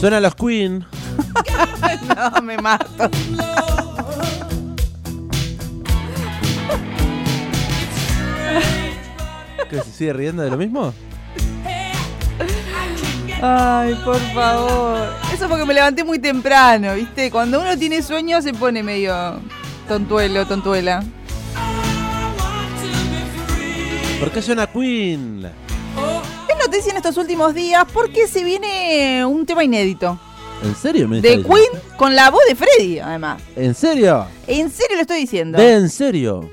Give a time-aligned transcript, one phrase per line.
[0.00, 0.86] Suena los Queen.
[2.34, 3.10] no, me mato.
[9.68, 10.94] ¿Que se sigue riendo de lo mismo?
[13.42, 14.98] Ay, por favor.
[15.32, 17.30] Eso porque me levanté muy temprano, ¿viste?
[17.32, 19.40] Cuando uno tiene sueño se pone medio
[19.88, 21.02] tontuelo, tontuela.
[24.20, 25.67] ¿Por qué suena Queen?
[26.68, 30.20] Noticia en estos últimos días porque se viene un tema inédito.
[30.62, 31.48] ¿En serio me De diciendo?
[31.48, 33.40] Queen con la voz de Freddy, además.
[33.56, 34.26] ¿En serio?
[34.46, 35.56] En serio lo estoy diciendo.
[35.56, 36.50] ¿De en serio?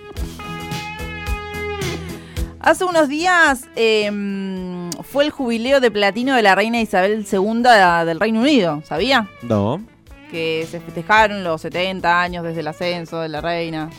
[2.61, 7.63] Hace unos días em, fue el jubileo de platino de la reina Isabel II
[8.05, 9.29] del Reino Unido, ¿sabía?
[9.41, 9.83] No.
[10.31, 13.89] Que se festejaron los 70 años desde el ascenso de la reina.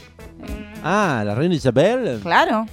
[0.82, 2.20] Ah, la reina Isabel.
[2.22, 2.64] Claro.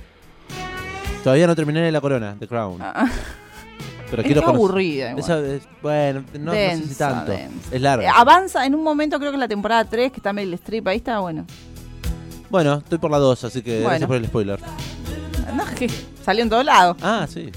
[1.23, 2.79] Todavía no terminé la corona, The Crown.
[2.81, 3.07] Ah,
[4.09, 5.09] Pero es quiero conocer- aburrida.
[5.11, 5.23] igual.
[5.23, 7.31] Esa es- bueno, no, no sé si Densa, tanto.
[7.31, 7.69] densa.
[7.75, 8.05] Es larga.
[8.07, 10.87] Eh, avanza en un momento, creo que es la temporada 3, que está Meryl Streep,
[10.87, 11.45] ahí está, bueno.
[12.49, 14.59] Bueno, estoy por la 2, así que gracias por el spoiler.
[15.55, 15.89] No, que
[16.23, 16.97] salió en todos lados.
[17.01, 17.49] Ah, sí.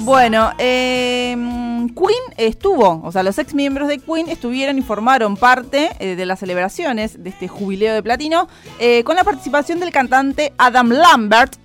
[0.00, 5.90] Bueno, eh, Queen estuvo, o sea, los ex miembros de Queen estuvieron y formaron parte
[5.98, 8.48] eh, de las celebraciones de este jubileo de platino
[8.78, 11.56] eh, con la participación del cantante Adam Lambert,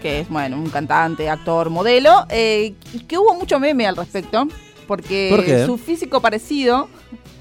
[0.00, 4.48] que es, bueno, un cantante, actor, modelo, eh, y que hubo mucho meme al respecto,
[4.86, 6.88] porque su físico parecido,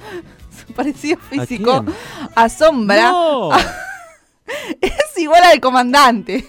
[0.68, 1.96] su parecido físico quién?
[2.36, 3.50] asombra, ¡No!
[4.82, 6.48] es igual al comandante.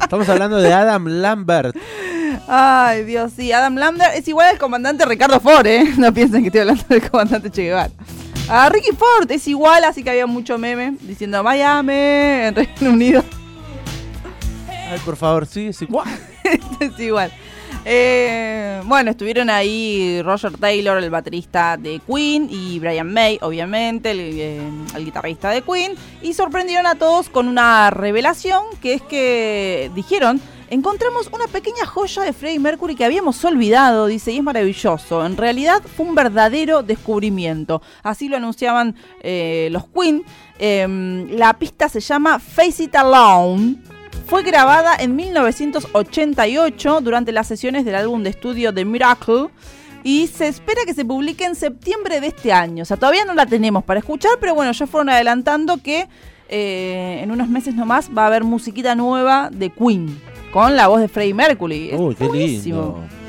[0.00, 1.76] Estamos hablando de Adam Lambert.
[2.48, 3.52] Ay, Dios, sí.
[3.52, 5.94] Adam Lambert es igual al comandante Ricardo Ford, ¿eh?
[5.96, 7.90] No piensen que estoy hablando del comandante Che Guevara.
[8.48, 13.24] A Ricky Ford es igual, así que había mucho meme diciendo Miami en Reino Unido.
[14.92, 16.06] Ay, por favor, sí, es igual.
[16.80, 17.32] es igual.
[17.86, 24.20] Eh, bueno, estuvieron ahí Roger Taylor, el baterista de Queen, y Brian May, obviamente, el,
[24.20, 24.60] eh,
[24.94, 30.42] el guitarrista de Queen, y sorprendieron a todos con una revelación, que es que dijeron,
[30.68, 35.24] encontramos una pequeña joya de Freddie Mercury que habíamos olvidado, dice, y es maravilloso.
[35.24, 37.80] En realidad fue un verdadero descubrimiento.
[38.02, 40.22] Así lo anunciaban eh, los Queen.
[40.58, 43.76] Em, la pista se llama Face It Alone.
[44.26, 49.48] Fue grabada en 1988 durante las sesiones del álbum de estudio The Miracle
[50.04, 52.82] y se espera que se publique en septiembre de este año.
[52.82, 56.08] O sea, todavía no la tenemos para escuchar, pero bueno, ya fueron adelantando que
[56.48, 60.20] eh, en unos meses nomás va a haber musiquita nueva de Queen
[60.52, 61.90] con la voz de Freddie Mercury.
[61.92, 62.76] Es Uy, qué buenísimo.
[62.76, 63.22] lindo.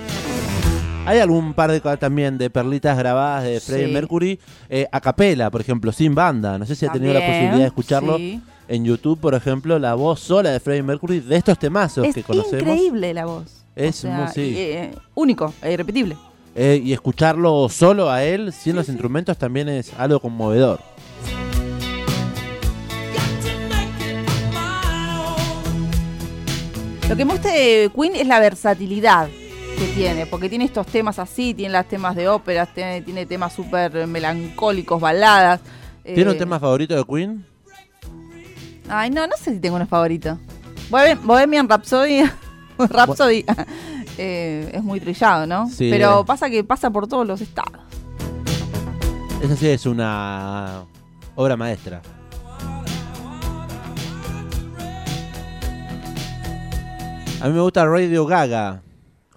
[1.06, 3.92] Hay algún par de también de perlitas grabadas de Freddie Sí.
[3.94, 4.40] Mercury
[4.70, 6.58] eh, a capela, por ejemplo, sin banda.
[6.58, 8.42] No sé si ha tenido la posibilidad de escucharlo sí.
[8.68, 12.24] En YouTube, por ejemplo, la voz sola de Freddie Mercury de estos temazos Es que
[12.24, 12.62] conocemos.
[12.62, 13.64] increíble la voz.
[13.76, 14.54] Es O sea, muy- sí.
[14.58, 16.16] eh, único, e irrepetible.
[16.56, 20.80] Eh, y escucharlo solo a él, sin los instrumentos, también es algo conmovedor.
[27.10, 29.28] Lo que me gusta de Queen es la versatilidad
[29.78, 33.54] que tiene, porque tiene estos temas así, tiene los temas de óperas, tiene, tiene temas
[33.54, 35.60] súper melancólicos, baladas.
[36.04, 37.46] ¿Tiene eh, un tema favorito de Queen?
[38.96, 40.38] Ay, no, no sé si tengo uno favorito.
[40.90, 42.24] Bohem- Bohemian Rhapsody,
[42.78, 43.44] Rhapsody
[44.18, 45.68] eh, es muy trillado, ¿no?
[45.70, 45.90] Sí.
[45.92, 47.82] Pero pasa que pasa por todos los estados.
[49.42, 50.84] Esa sí es una
[51.36, 52.02] obra maestra.
[57.42, 58.82] A mí me gusta Radio Gaga,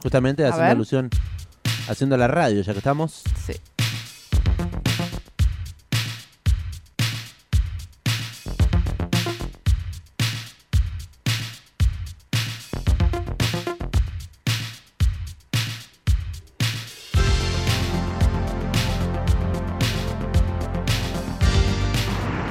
[0.01, 1.11] justamente haciendo alusión,
[1.89, 3.23] haciendo la radio, ya que estamos.
[3.45, 3.55] Sí.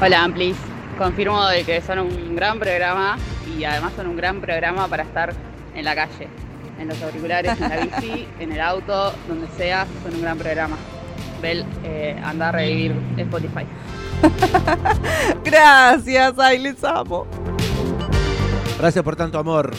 [0.06, 0.56] Hola Amplis,
[1.00, 3.18] confirmo de que son un gran programa
[3.58, 5.34] y además son un gran programa para estar
[5.74, 6.28] en la calle,
[6.78, 10.78] en los auriculares, en la bici, en el auto, donde sea, son un gran programa.
[11.42, 13.66] Bel, eh, anda a revivir Spotify.
[15.44, 17.26] Gracias, ay, les amo.
[18.78, 19.72] Gracias por tanto amor.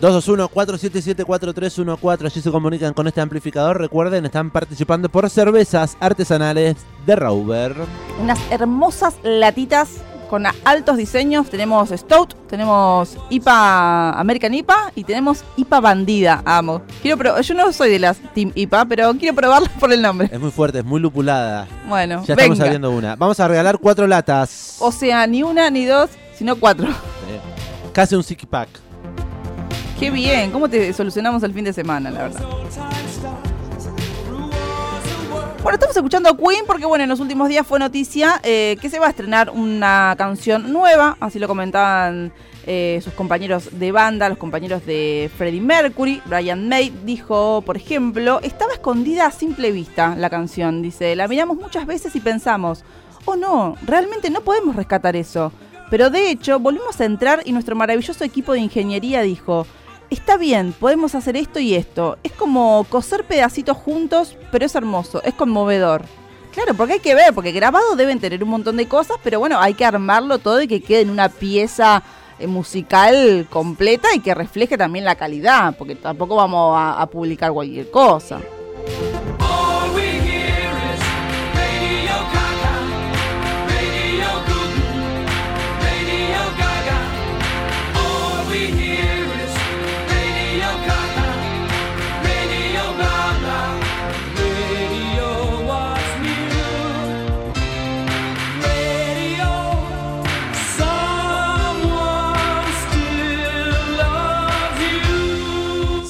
[0.00, 3.80] 221-477-4314, allí se comunican con este amplificador.
[3.80, 6.76] Recuerden, están participando por cervezas artesanales
[7.06, 7.74] de Rauber.
[8.20, 9.88] unas hermosas latitas
[10.30, 11.50] con altos diseños.
[11.50, 16.42] Tenemos Stout, tenemos IPA American IPA y tenemos IPA Bandida.
[16.44, 16.82] Amo.
[17.02, 20.30] Quiero Yo no soy de las Team IPA, pero quiero probarla por el nombre.
[20.32, 21.66] Es muy fuerte, es muy lupulada.
[21.88, 23.16] Bueno, Ya estamos abriendo una.
[23.16, 24.76] Vamos a regalar cuatro latas.
[24.78, 26.08] O sea, ni una ni dos,
[26.38, 26.86] sino cuatro.
[27.92, 28.68] Casi un six pack.
[30.00, 32.40] Qué bien, ¿cómo te solucionamos el fin de semana, la verdad?
[35.62, 38.88] Bueno, estamos escuchando a Queen porque, bueno, en los últimos días fue noticia eh, que
[38.88, 42.32] se va a estrenar una canción nueva, así lo comentaban
[42.66, 46.22] eh, sus compañeros de banda, los compañeros de Freddie Mercury.
[46.24, 51.58] Brian May dijo, por ejemplo, estaba escondida a simple vista la canción, dice, la miramos
[51.58, 52.84] muchas veces y pensamos,
[53.26, 55.52] oh no, realmente no podemos rescatar eso.
[55.90, 59.66] Pero de hecho, volvimos a entrar y nuestro maravilloso equipo de ingeniería dijo,
[60.10, 62.18] está bien, podemos hacer esto y esto.
[62.22, 66.02] Es como coser pedacitos juntos, pero es hermoso, es conmovedor.
[66.52, 69.60] Claro, porque hay que ver, porque grabado deben tener un montón de cosas, pero bueno,
[69.60, 72.02] hay que armarlo todo y que quede en una pieza
[72.40, 77.52] eh, musical completa y que refleje también la calidad, porque tampoco vamos a, a publicar
[77.52, 78.40] cualquier cosa.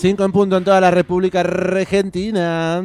[0.01, 2.83] 5 en punto en toda la República Argentina.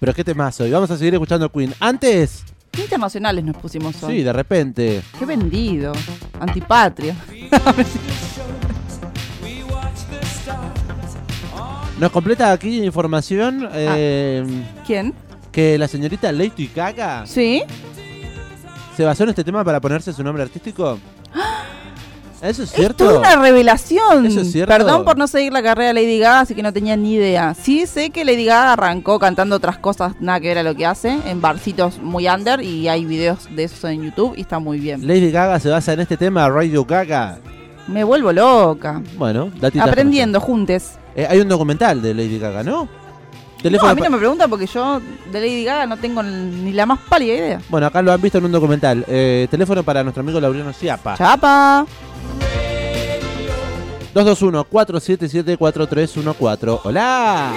[0.00, 0.66] Pero qué temazo.
[0.66, 1.72] Y vamos a seguir escuchando Queen.
[1.78, 2.42] Antes,
[2.72, 4.16] Qué internacionales nos pusimos hoy.
[4.16, 5.02] sí, de repente.
[5.18, 5.92] Qué vendido.
[6.40, 7.14] Antipatria.
[11.98, 14.44] Nos completa aquí información eh,
[14.86, 15.12] ¿Quién?
[15.50, 17.64] que la señorita Lady Gaga ¿Sí?
[18.96, 20.96] se basó en este tema para ponerse su nombre artístico.
[22.42, 23.04] ¿Eso es Es cierto?
[23.04, 24.26] toda una revelación.
[24.26, 24.72] ¿Eso es cierto?
[24.72, 27.54] Perdón por no seguir la carrera de Lady Gaga, así que no tenía ni idea.
[27.54, 30.86] Sí sé que Lady Gaga arrancó cantando otras cosas, nada que ver a lo que
[30.86, 34.78] hace, en barcitos muy under, y hay videos de eso en YouTube y está muy
[34.78, 35.06] bien.
[35.06, 37.38] Lady Gaga se basa en este tema, Radio Gaga.
[37.88, 39.02] Me vuelvo loca.
[39.16, 39.50] Bueno,
[39.80, 40.98] Aprendiendo juntes.
[41.16, 42.88] Eh, hay un documental de Lady Gaga, ¿no?
[43.58, 45.00] No, Teléfono a mí no me pregunta porque yo
[45.32, 47.60] de Lady Gaga no tengo ni la más pálida idea.
[47.68, 49.04] Bueno, acá lo han visto en un documental.
[49.08, 51.16] Eh, teléfono para nuestro amigo Laureano Ciapa.
[51.16, 51.84] Chapa.
[54.24, 56.80] 221-477-4314.
[56.84, 57.52] ¡Hola!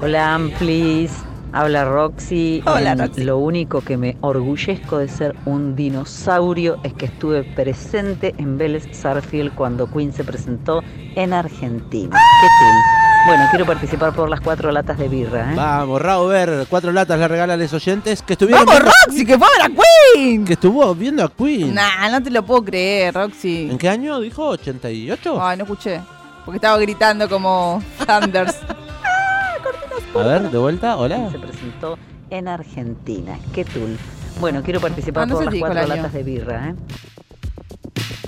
[0.00, 1.10] Hola Amplis,
[1.52, 2.62] habla Roxy.
[2.66, 3.24] Hola, Em, Roxy.
[3.24, 8.86] Lo único que me orgullezco de ser un dinosaurio es que estuve presente en Vélez
[8.92, 10.82] Sarfield cuando Queen se presentó
[11.14, 12.18] en Argentina.
[12.40, 12.95] ¿Qué tal?
[13.26, 15.52] Bueno, quiero participar por las cuatro latas de birra.
[15.52, 15.56] ¿eh?
[15.56, 16.66] Vamos, Rauber.
[16.70, 19.50] Cuatro latas le regala a los oyentes que estuvieron ¡Vamos, viendo, Roxy, que fue a
[19.50, 19.82] ver a
[20.14, 20.44] Queen!
[20.44, 21.74] que estuvo viendo a Queen.
[21.74, 23.68] Nah, no te lo puedo creer, Roxy.
[23.70, 24.56] ¿En qué año dijo?
[24.56, 25.38] ¿88?
[25.40, 26.00] Ay, no escuché.
[26.44, 28.56] Porque estaba gritando como Sanders.
[30.14, 30.96] A ver, de vuelta.
[30.96, 31.28] Hola.
[31.32, 31.98] Se presentó
[32.30, 33.36] en Argentina.
[33.52, 33.98] ¿Qué tal?
[34.40, 35.88] Bueno, quiero participar Ah, no por las cuatro año.
[35.96, 36.68] latas de birra.
[36.68, 36.74] ¿eh?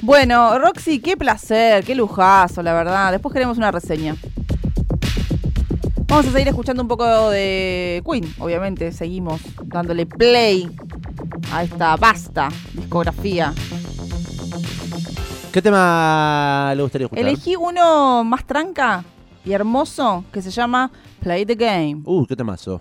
[0.02, 3.12] Bueno, Roxy, qué placer, qué lujazo, la verdad.
[3.12, 4.16] Después queremos una reseña.
[6.08, 8.92] Vamos a seguir escuchando un poco de Queen, obviamente.
[8.92, 10.66] Seguimos dándole play
[11.52, 13.52] a esta vasta discografía.
[15.52, 17.26] ¿Qué tema le gustaría escuchar?
[17.26, 19.04] Elegí uno más tranca
[19.44, 20.90] y hermoso que se llama
[21.20, 22.00] Play the Game.
[22.06, 22.80] Uh, qué temazo.